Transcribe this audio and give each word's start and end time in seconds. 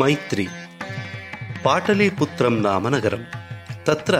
मैत्री 0.00 0.46
पाटलीपुत्रं 1.64 2.54
नाम 2.66 2.86
नगरम् 2.94 3.24
तत्र 3.86 4.16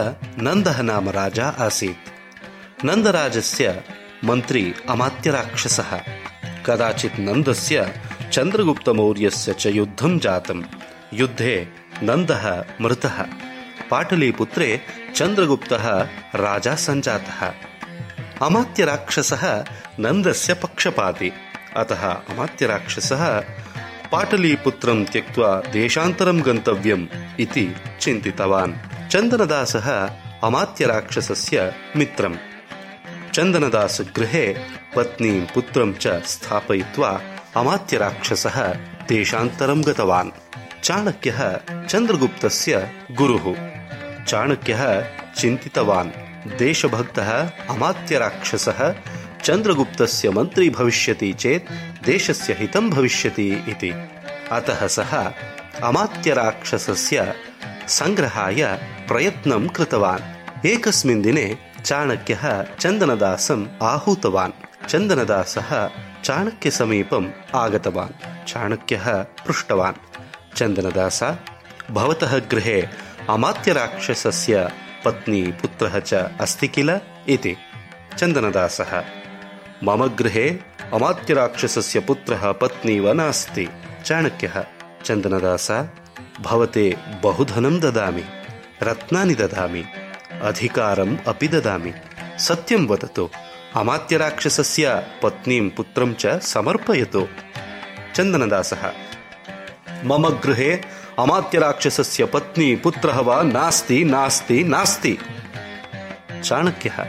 नन्दः 0.46 0.80
नाम 0.90 1.08
राजा 1.18 1.46
आसीत् 1.66 2.84
नन्दराजस्य 2.88 3.82
मन्त्री 4.28 4.64
अमात्यराक्षसः 4.94 5.90
कदाचित् 6.66 7.20
नन्दस्य 7.28 7.86
चन्द्रगुप्तमौर्यस्य 8.34 9.52
च 9.62 9.72
युद्धं 9.78 10.18
जातं 10.26 10.62
युद्धे 11.20 11.54
नन्दः 12.08 12.44
मृतः 12.84 13.18
पाटलीपुत्रे 13.90 14.68
चन्द्रगुप्तः 15.18 15.86
राजा 16.46 16.74
सञ्जातः 16.86 17.40
अमात्यराक्षसः 18.46 19.44
नन्दस्य 20.04 20.54
पक्षपाति 20.62 21.30
अतः 21.82 22.04
अमात्यराक्षसः 22.32 23.24
पाटलीपुत्रं 24.11 25.05
त्यक्त्वा 25.05 25.61
देशान्तरं 25.61 26.45
गन्तव्यम् 26.45 27.07
इति 27.39 27.75
चिन्तितवान्। 28.01 28.73
चन्दनदासः 29.07 30.09
अमात्यराक्षसस्य 30.43 31.73
मित्रम्। 31.95 32.35
चन्दनदासगृहे 33.33 34.55
पत्नीं 34.95 35.45
पुत्रं 35.45 35.93
च 35.93 36.07
स्थापयित्वा 36.07 37.21
अमात्यराक्षसः 37.55 38.73
देशान्तरं 39.09 39.81
गतवान्। 39.81 40.31
चाणक्यः 40.83 41.59
चन्द्रगुप्तस्य 41.85 42.91
गुरुः। 43.11 43.55
चाणक्यः 44.23 45.05
चिन्तितवान्। 45.37 46.11
देशभक्तः 46.57 47.49
अमात्यराक्षसः 47.69 48.95
चन्द्रगुप्तस्य 49.43 50.29
मन्त्री 50.29 50.69
भविष्यति 50.69 51.33
चेत् 51.33 51.71
देशस्य 52.05 52.53
हितं 52.59 52.89
भविष्यति 52.89 53.47
इति। 53.47 53.89
अतः 54.51 54.87
सः 54.87 55.31
अमात्यराक्षसस्य 55.83 57.33
सङ्ग्रहाय 57.87 58.79
प्रयत्नं 59.07 59.67
कृतवान्। 59.67 60.21
एकस्मिन् 60.65 61.23
दिने 61.23 61.57
चाणक्यः 61.85 62.63
चन्दनदासम् 62.63 63.67
आहूतवान्। 63.83 64.85
चन्दनदासः 64.87 65.89
चाणक्यसमीपम् 66.23 67.55
आगतवान्। 67.55 68.45
चाणक्यः 68.47 69.23
पृष्टवान्। 69.23 69.95
चन्दनदास, 70.55 71.23
भवतः 71.91 72.39
गृहे 72.39 72.87
अमात्यराक्षसस्य 73.29 74.71
पत्नी 75.05 75.41
पुत्रः 75.41 75.99
च 75.99 76.13
अस्ति 76.13 76.67
किल? 76.67 76.99
इति। 77.29 77.57
चन्दनदासः 78.17 79.03
मम 79.83 80.07
गृहे 80.07 80.49
अमात्यराक्षसस्य 80.93 81.99
पुत्रः 81.99 82.51
पत्नी 82.51 82.99
वा 82.99 83.13
नास्ति। 83.13 83.69
चाणक्यः, 84.05 84.65
चन्दनदास, 85.05 85.71
भवते 86.41 86.97
बहुधनं 87.23 87.79
ददामि। 87.79 88.23
रत्नानि 88.83 89.35
ददामि। 89.35 89.85
अधिकारम् 90.43 91.17
अपि 91.27 91.47
ददामि। 91.47 91.93
सत्यं 92.39 92.87
वदतु, 92.87 93.29
अमात्यराक्षसस्य 93.75 95.07
पत्नीं 95.23 95.69
पुत्रं 95.69 96.13
च 96.13 96.27
समर्पयतु। 96.27 97.27
चन्दनदासः, 98.15 98.91
मम 100.05 100.29
गृहे 100.29 100.73
अमात्यराक्षसस्य 101.19 102.25
पत्नी, 102.25 102.75
पुत्रः 102.75 103.19
वा 103.19 103.43
नास्ति 103.43 104.03
नास्ति 104.03 104.63
नास्ति। 104.63 105.17
चाणक्यः, 106.43 107.05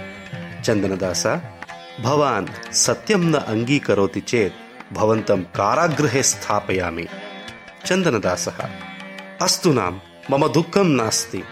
चन्दनदास 0.63 1.27
भवान् 2.03 2.73
सत्यं 2.73 3.19
न 3.19 3.35
अङ्गीकरोति 3.35 4.21
चेत् 4.21 4.53
भवन्तं 4.95 5.43
कारागृहे 5.43 6.23
स्थापयामि। 6.23 7.07
चन्दनदासः, 7.87 8.71
अस्तु 9.43 9.73
नाम, 9.73 10.01
मम 10.31 10.49
दुःखं 10.49 10.85
नास्ति। 10.85 11.43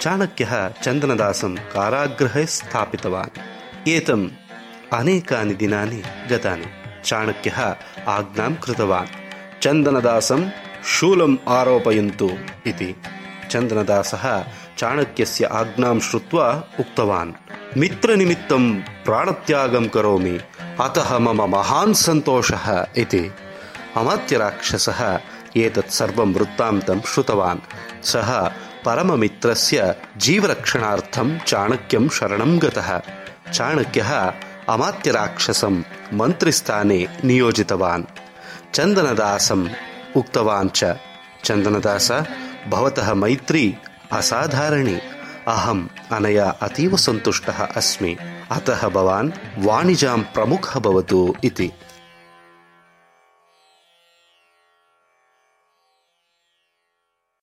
चाणक्यः 0.00 0.68
चन्दनदासं 0.68 1.54
कारागृहे 1.54 2.46
स्थापितवान्। 2.46 3.38
एतम् 3.88 4.30
अनेकानि 4.92 5.54
दिनानि 5.54 6.02
गतानि। 6.30 6.66
चाणक्यः 7.04 7.76
आज्ञां 8.08 8.54
कृतवान्। 8.54 9.06
चन्दनदासं 9.62 10.50
शूलम् 10.84 11.36
आरोपयन्तु 11.48 12.30
इति। 12.66 12.96
चन्दनदासः 13.50 14.44
चाणक्यस्य 14.78 15.44
आज्ञां 15.44 16.00
श्रुत्वा 16.00 16.64
उक्तवान्। 16.80 17.32
मित्रनिमित्तं 17.76 18.74
प्राणत्यागं 18.80 19.88
करोमि। 19.88 20.40
अतः 20.80 21.18
मम 21.18 21.42
महान् 21.42 21.94
सन्तोषः 21.94 22.86
इति। 22.96 23.32
अमात्यराक्षसः 23.96 25.18
एतत् 25.56 25.90
सर्वं 25.90 26.34
वृत्तान्तं 26.34 27.00
श्रुतवान्। 27.00 27.58
सः 28.04 28.48
परममित्रस्य 28.84 29.94
जीवरक्षणार्थं 30.16 31.38
चाणक्यं 31.38 32.08
शरणं 32.08 32.58
गतः। 32.58 33.00
चाणक्यः 33.52 34.32
अमात्यराक्षसं 34.68 35.82
मन्त्रिस्थाने 36.12 37.08
नियोजितवान्। 37.24 38.04
चन्दनदासम् 38.74 39.68
उक्तवान् 40.16 40.70
च। 40.74 40.94
चन्दनदास 41.44 42.12
भवतः 42.68 43.14
मैत्री 43.14 43.76
असाधारणी 44.12 44.98
अहम् 45.48 45.88
अनया 46.12 46.50
अतीव 46.50 46.96
सन्तुष्टः 46.96 47.66
अस्मि। 47.66 48.16
अतः 48.50 48.88
भवान् 48.88 49.32
वाणिजां 49.58 50.18
प्रमुखः 50.18 50.80
भवतु 50.80 51.34
इति 51.44 51.72